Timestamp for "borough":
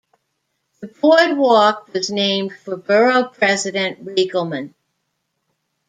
2.75-3.27